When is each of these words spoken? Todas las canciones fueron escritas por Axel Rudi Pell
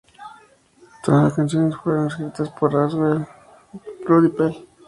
Todas 1.03 1.23
las 1.25 1.33
canciones 1.35 1.75
fueron 1.77 2.07
escritas 2.07 2.49
por 2.49 2.75
Axel 2.75 3.27
Rudi 4.03 4.29
Pell 4.29 4.67